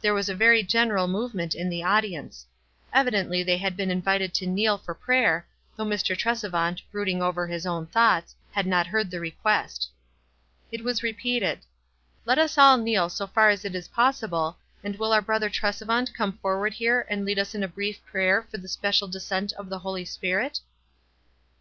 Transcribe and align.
There 0.00 0.14
was 0.14 0.28
a 0.28 0.36
very 0.36 0.62
general 0.62 1.08
movement 1.08 1.52
in 1.52 1.68
the 1.68 1.82
audience. 1.82 2.46
Evidently 2.92 3.42
they 3.42 3.56
had 3.56 3.76
been 3.76 3.90
invited 3.90 4.32
to 4.34 4.46
kneel 4.46 4.78
for 4.78 4.94
prayer, 4.94 5.48
though 5.74 5.84
Mr. 5.84 6.16
Tresevant, 6.16 6.80
brooding 6.92 7.20
over 7.20 7.48
his 7.48 7.66
own 7.66 7.88
thoughts, 7.88 8.36
had 8.52 8.68
not 8.68 8.86
heard 8.86 9.10
the 9.10 9.18
request. 9.18 9.90
It 10.70 10.84
was 10.84 11.02
repeated: 11.02 11.58
"Let 12.24 12.38
us 12.38 12.56
all 12.56 12.76
kneel 12.76 13.08
so 13.08 13.26
far 13.26 13.50
as 13.50 13.64
it 13.64 13.74
is 13.74 13.88
possible, 13.88 14.58
and 14.84 14.94
will 14.94 15.12
our 15.12 15.20
Brother 15.20 15.50
Tresevant 15.50 16.14
come 16.14 16.34
forward 16.34 16.74
here 16.74 17.04
and 17.10 17.24
lead 17.24 17.40
us 17.40 17.52
in 17.52 17.64
a 17.64 17.66
brief 17.66 17.98
prayer 18.06 18.46
for 18.48 18.58
the 18.58 18.68
special 18.68 19.08
descent 19.08 19.52
of 19.54 19.68
the 19.68 19.80
Holy 19.80 20.04
Spirit?" 20.04 20.60